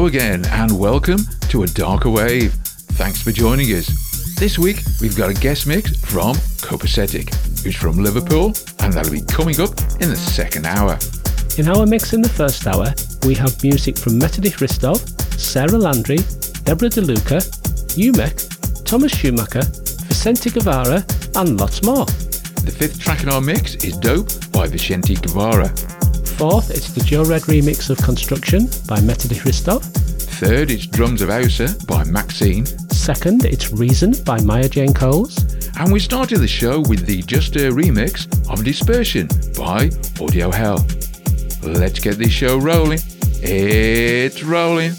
[0.00, 1.18] Hello again, and welcome
[1.50, 2.54] to A Darker Wave.
[2.96, 3.86] Thanks for joining us.
[4.38, 9.20] This week, we've got a guest mix from Copasetic, who's from Liverpool, and that'll be
[9.20, 10.98] coming up in the second hour.
[11.58, 12.94] In our mix in the first hour,
[13.26, 15.06] we have music from Metodi Hristov,
[15.38, 16.16] Sara Landry,
[16.64, 17.44] Deborah DeLuca,
[17.98, 19.64] Umek, Thomas Schumacher,
[20.06, 21.04] Vicente Guevara,
[21.36, 22.06] and lots more.
[22.06, 25.70] The fifth track in our mix is Dope by Vicente Guevara.
[26.40, 29.82] Fourth, it's the Joe Red remix of Construction by Metodi Hristov.
[29.82, 32.66] Third, it's Drums of Hausa by Maxinne.
[32.90, 35.36] Second, it's Reason by Maya Jane Coles.
[35.78, 40.80] And we started the show with the Just Her remix of Dispersion by Audiohell.
[41.62, 43.00] Let's get this show rolling.
[43.42, 44.92] It's rolling.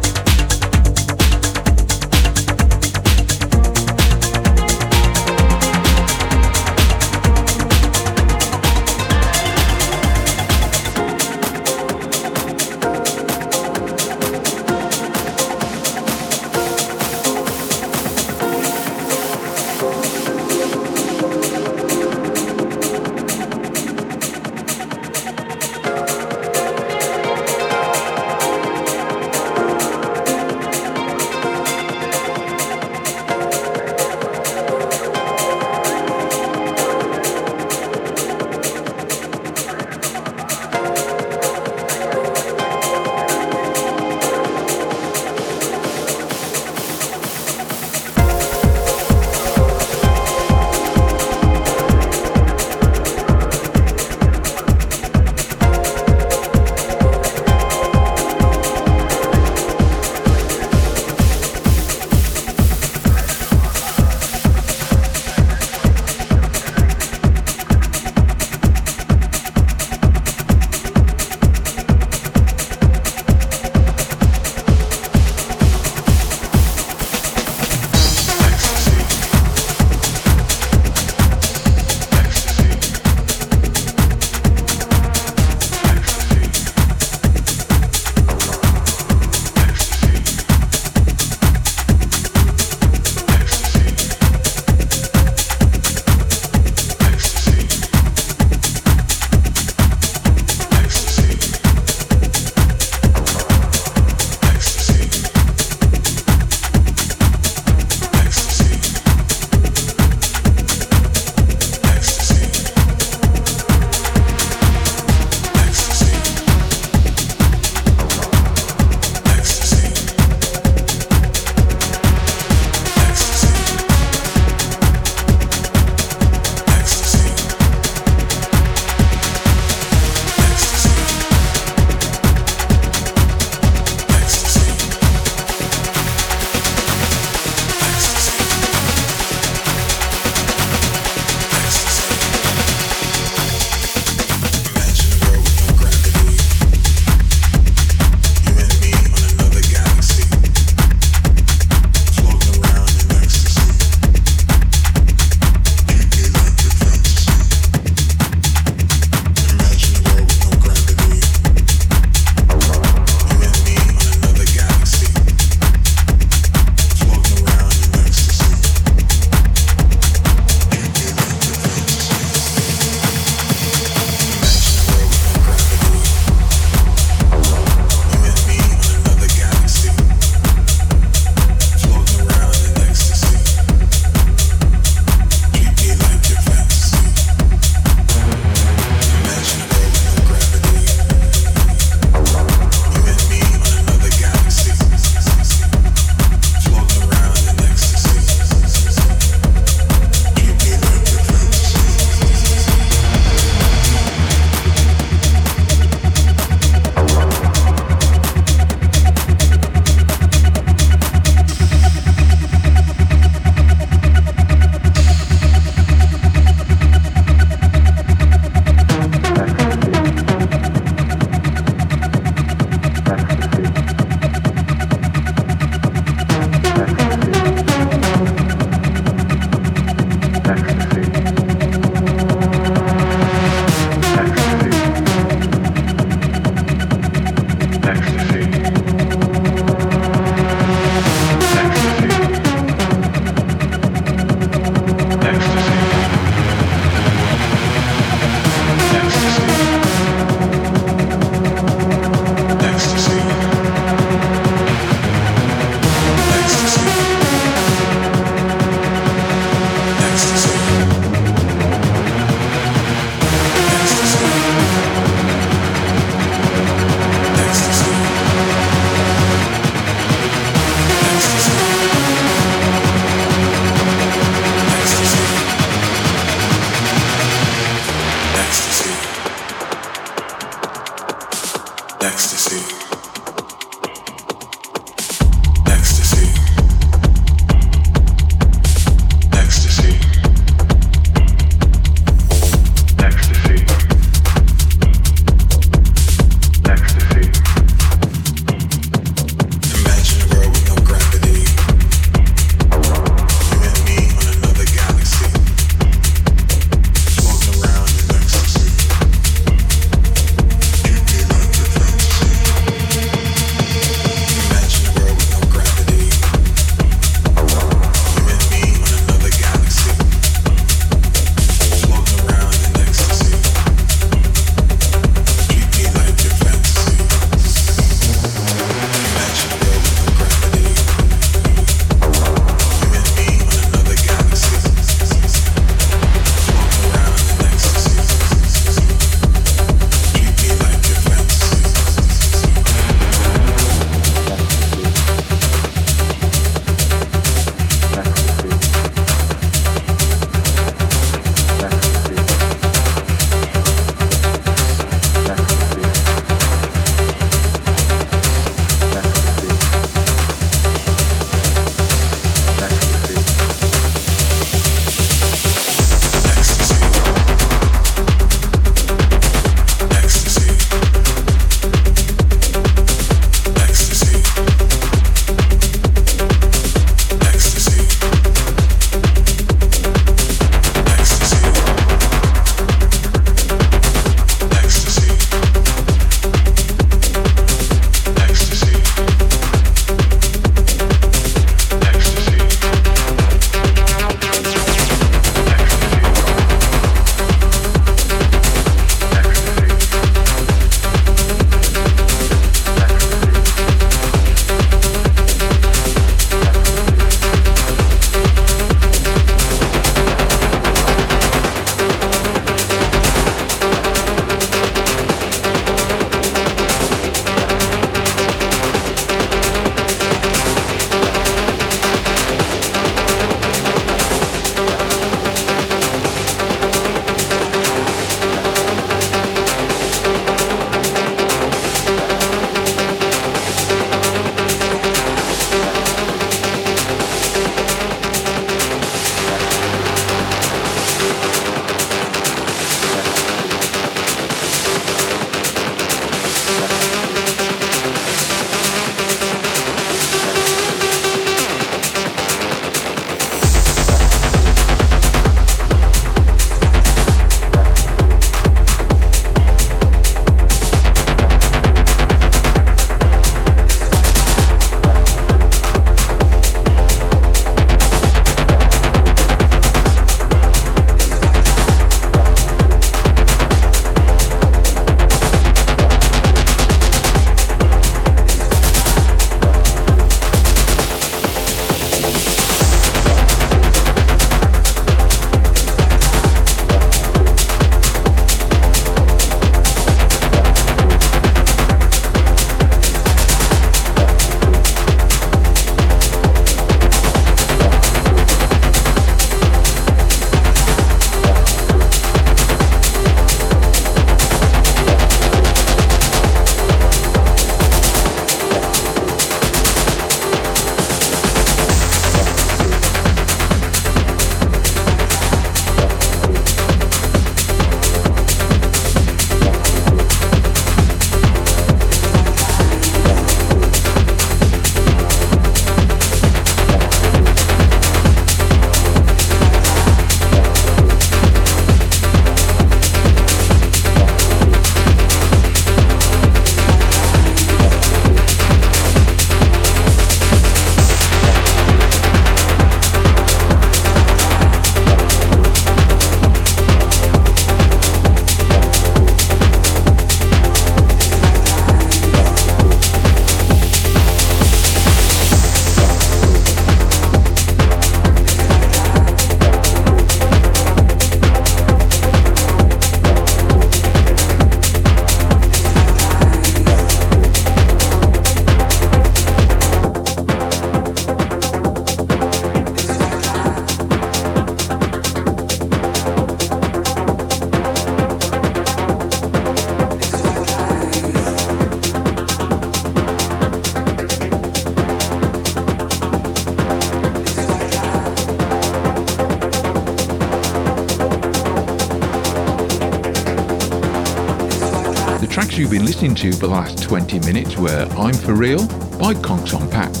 [596.02, 598.66] Listening to the last 20 minutes were I'm For Real
[598.98, 600.00] by Konx om Pax,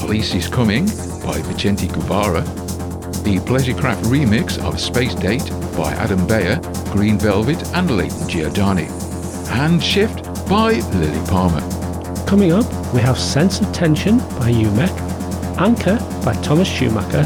[0.00, 0.86] Police is Coming
[1.22, 2.40] by Vicente Guevara,
[3.22, 6.56] the Pleasurekraft remix of Space Date by Adam Beyer,
[6.90, 8.90] Green Velvet and Layton Giordani,
[9.50, 11.62] and Shift by Lilly Palmer.
[12.26, 17.24] Coming up, we have Sense of Tension by UMEK, Anchor by Thomas Schumacher,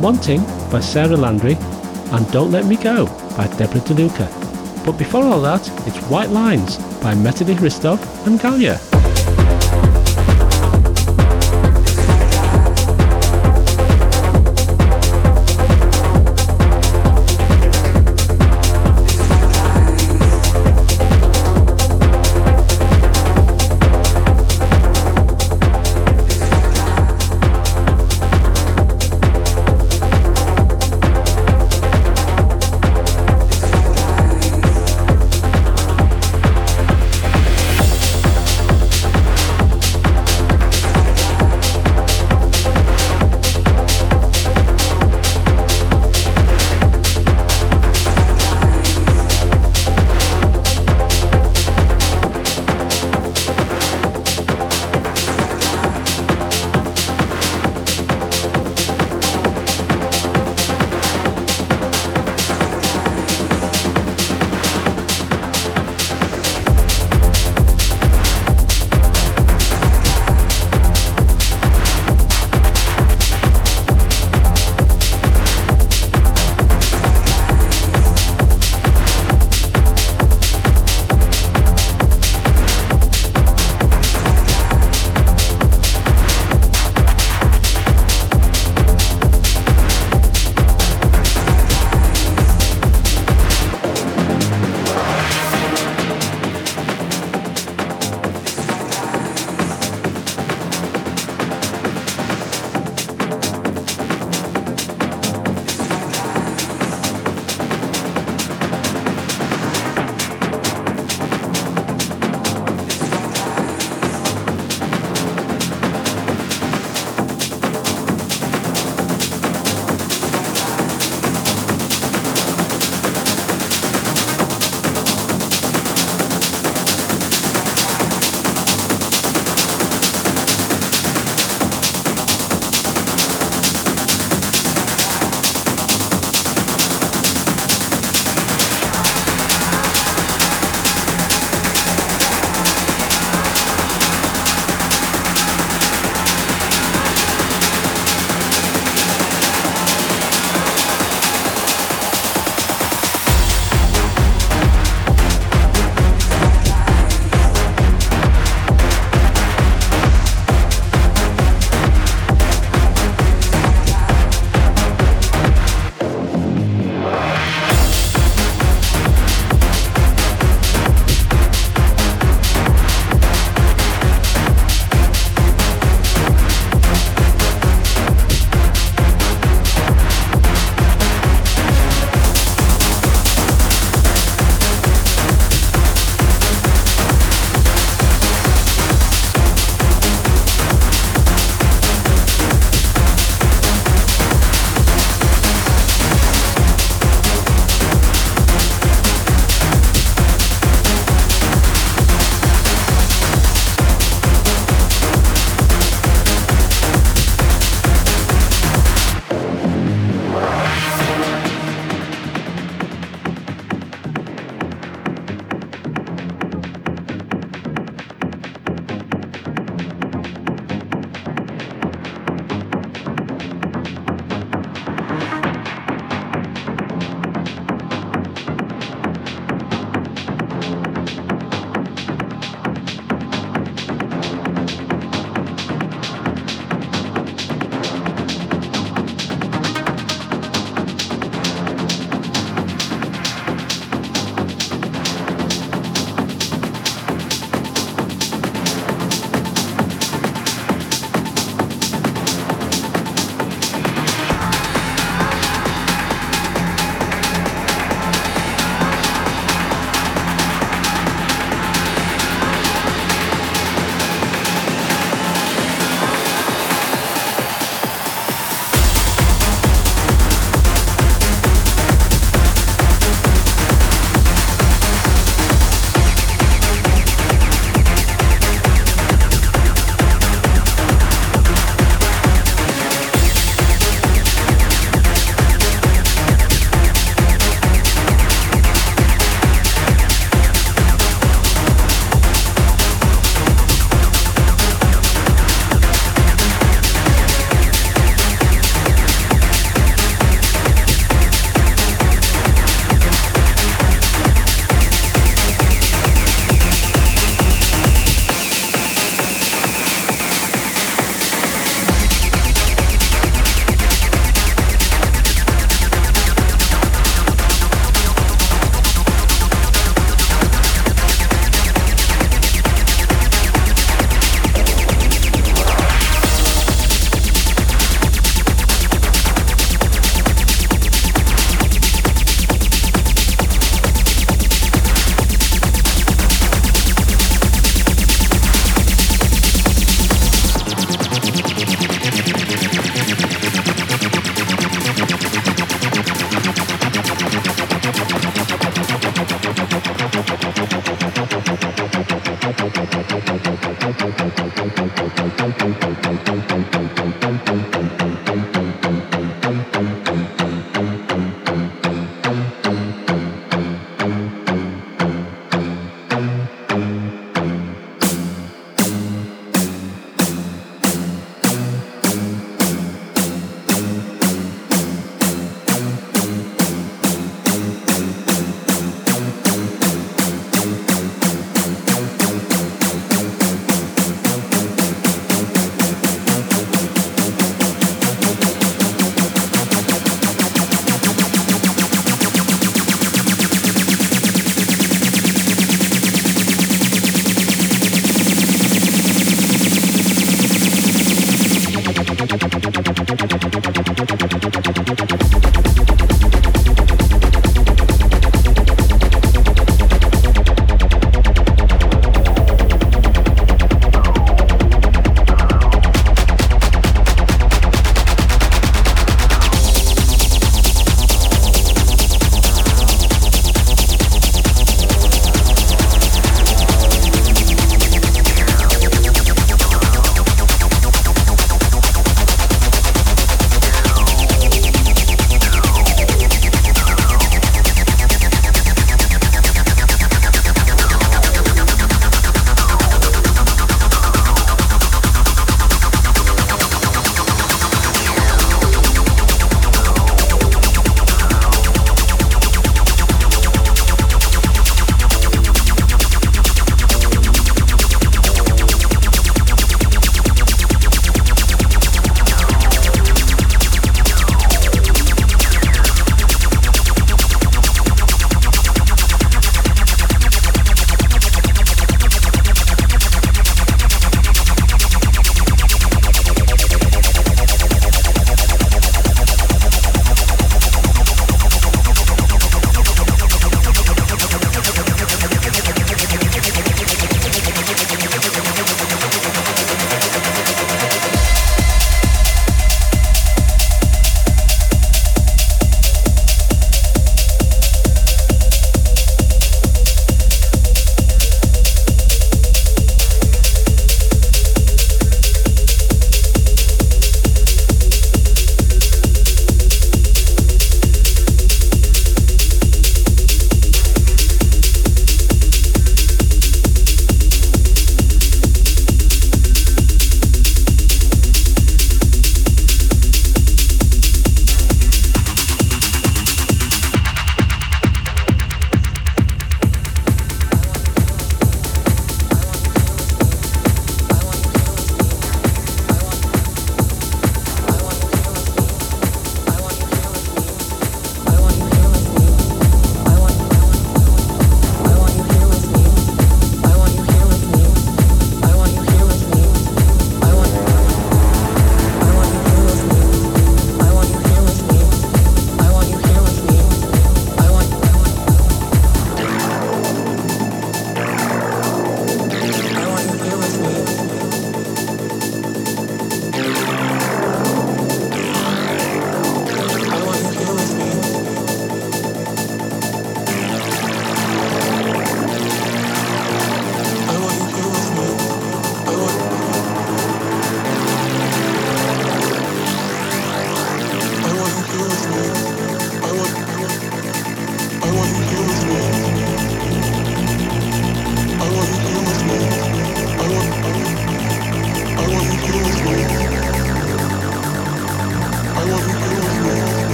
[0.00, 1.56] Wanting by Sara Landry,
[2.12, 4.35] and Don't Let Me Go by Deborah DeLuca.
[4.86, 9.05] But before all that, it's White Lines by Metodi Hristov and Galia.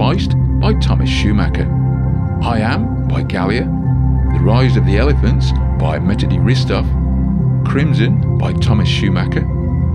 [0.00, 0.32] Feist
[0.62, 1.68] by Thomas Schumacher.
[2.42, 3.66] I Am by Galia.
[4.32, 6.86] The Rise of the Elephants by Metodi Hristov.
[7.68, 9.46] Crimson by Thomas Schumacher.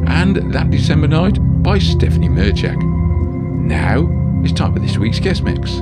[0.06, 2.80] And That December Night by Stephanie Merchak.
[2.84, 4.08] Now
[4.44, 5.80] it's time for this week's guest mix.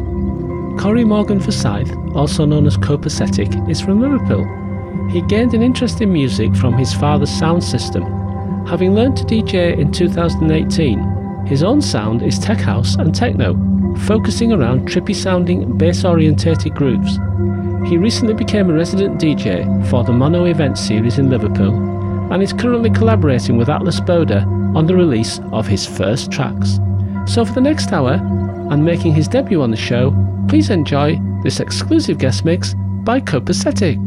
[0.82, 4.48] Corey Morgan Forsyth, also known as Copasetic, is from Liverpool.
[5.10, 8.04] He gained an interest in music from his father's sound system.
[8.68, 13.73] Having learned to DJ in 2018, his own sound is tech house and techno,
[14.06, 17.18] focusing around trippy sounding bass orientated grooves.
[17.88, 21.74] He recently became a resident DJ for the Mono event series in Liverpool
[22.32, 24.46] and is currently collaborating with Atlas Boda
[24.76, 26.80] on the release of his first tracks.
[27.26, 28.20] So for the next hour,
[28.72, 30.16] and making his debut on the show,
[30.48, 32.74] please enjoy this exclusive guest mix
[33.04, 34.00] by Copasetic.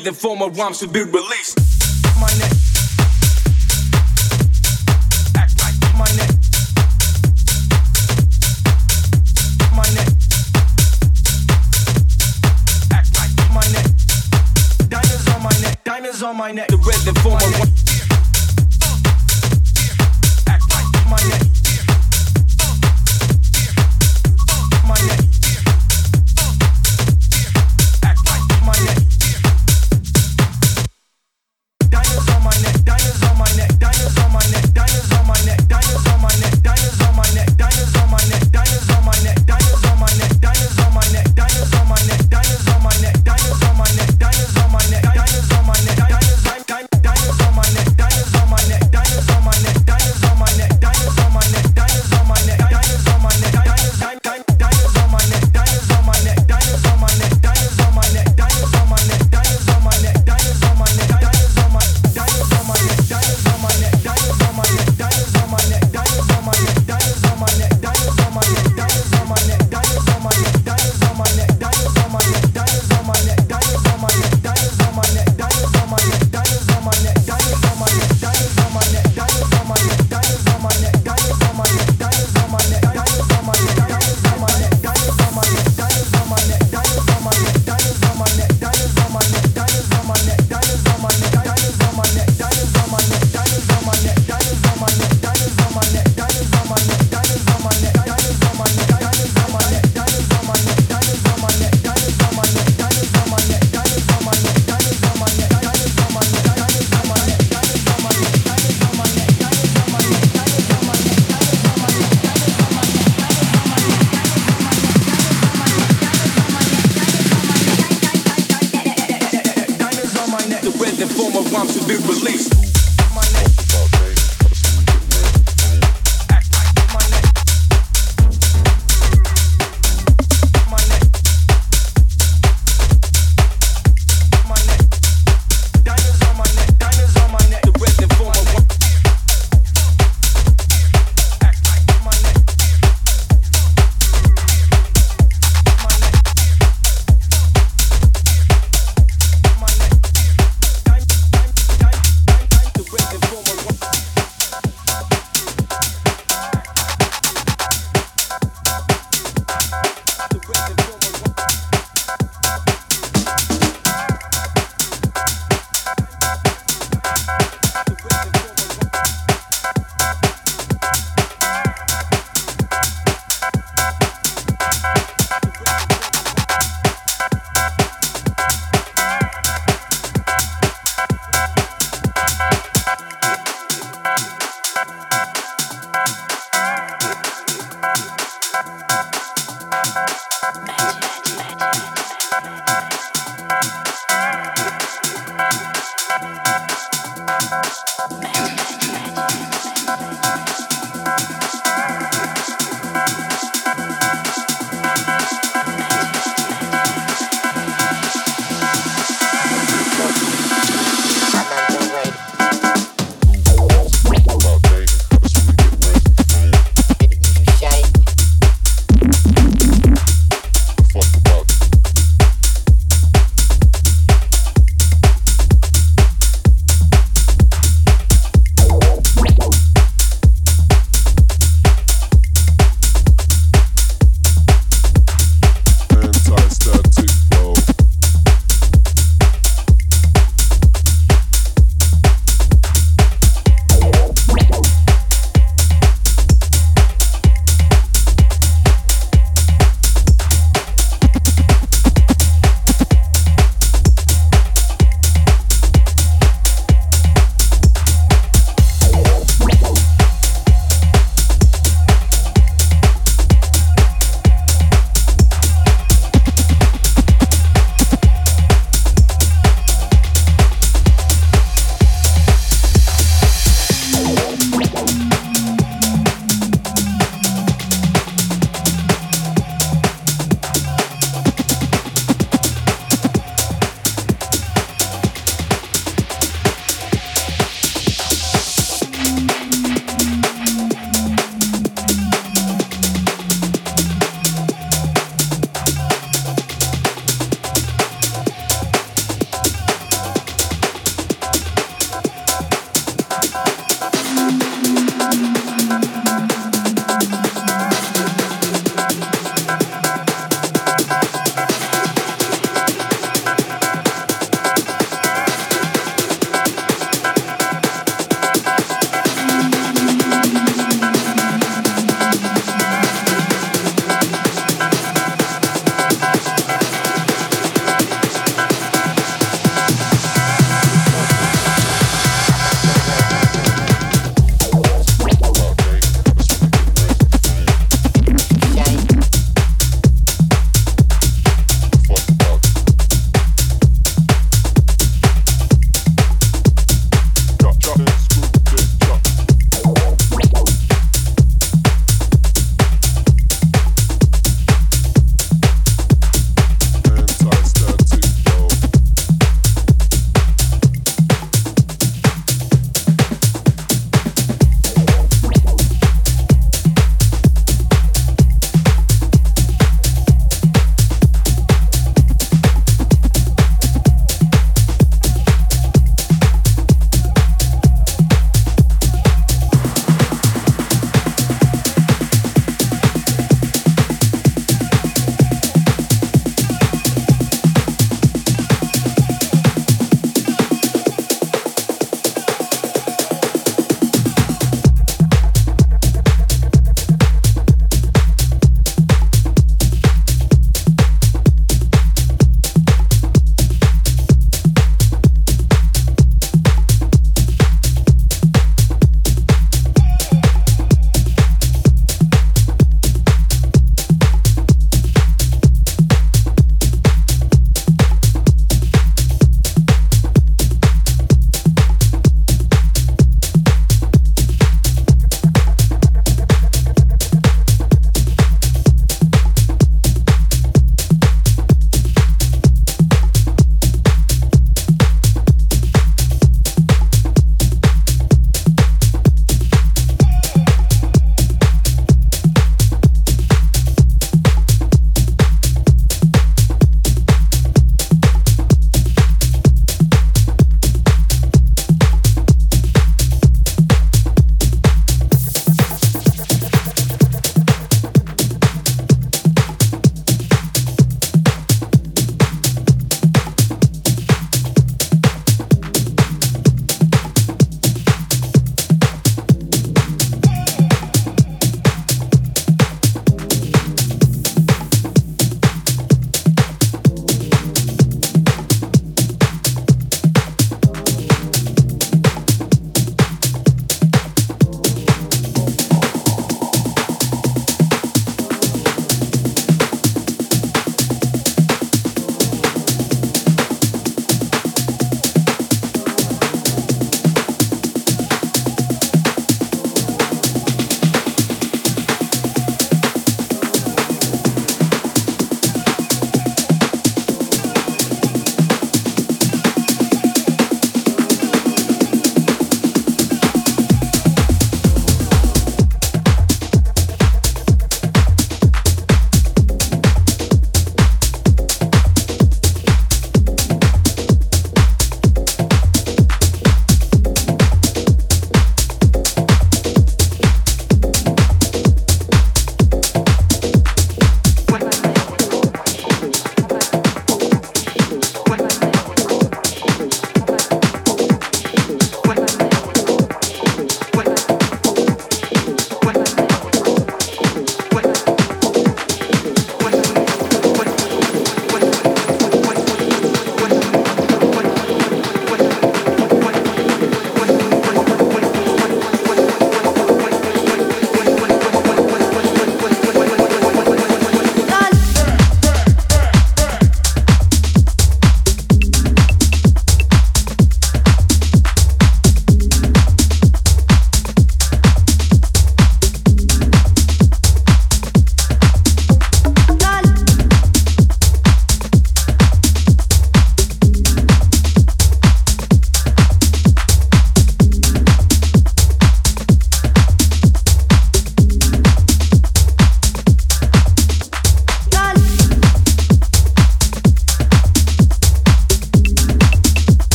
[0.00, 1.59] Rhythm for my rhymes to be released.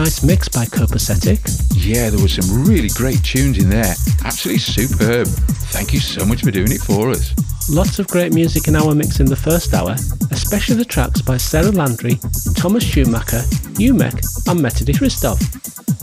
[0.00, 1.40] Nice mix by Copasetic.
[1.74, 3.94] Yeah, there was some really great tunes in there.
[4.24, 5.26] Absolutely superb.
[5.76, 7.34] Thank you so much for doing it for us.
[7.68, 9.92] Lots of great music in our mix in the first hour,
[10.30, 12.18] especially the tracks by Sara Landry,
[12.56, 13.42] Thomas Schumacher,
[13.76, 14.16] Umek,
[14.48, 15.36] and Metodi Hristov.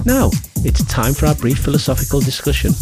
[0.06, 2.74] Now, it's time for our brief philosophical discussion.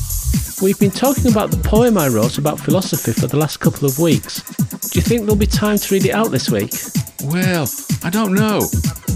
[0.62, 3.98] We've been talking about the poem I wrote about philosophy for the last couple of
[4.00, 4.42] weeks.
[4.90, 6.74] Do you think there'll be time to read it out this week?
[7.24, 7.70] Well,
[8.04, 8.68] I don't know.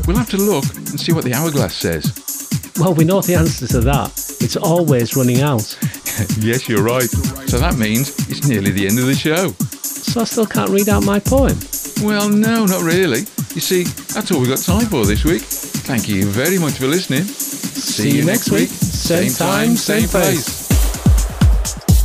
[0.07, 2.49] We'll have to look and see what the hourglass says.
[2.79, 4.09] Well, we know the answer to that.
[4.39, 5.77] It's always running out.
[6.39, 7.09] yes, you're right.
[7.49, 9.49] So that means it's nearly the end of the show.
[9.49, 11.57] So I still can't read out my poem.
[12.01, 13.27] Well, no, not really.
[13.53, 15.41] You see, that's all we've got time for this week.
[15.41, 17.23] Thank you very much for listening.
[17.23, 18.69] See, you next week.
[18.69, 20.69] Same time, same place.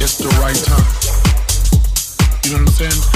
[0.01, 1.05] It's the right time.
[2.45, 3.14] You know what I'm saying?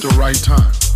[0.00, 0.89] The right time.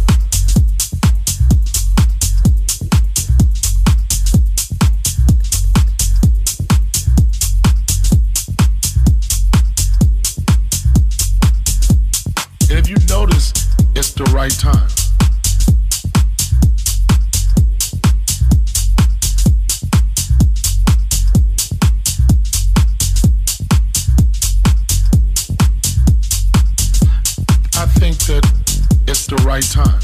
[29.54, 30.00] Right time.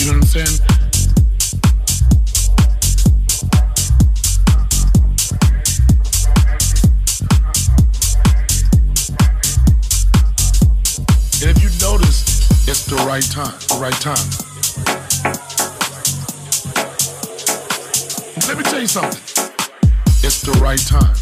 [0.00, 0.58] You know what I'm saying?
[11.42, 14.16] And if you notice, it's the right time, the right time.
[18.48, 19.20] Let me tell you something.
[20.24, 21.21] It's the right time.